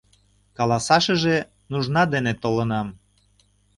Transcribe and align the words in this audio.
Каласашыже... 0.57 1.37
нужна 1.71 2.03
дене 2.13 2.33
толынам. 2.43 2.87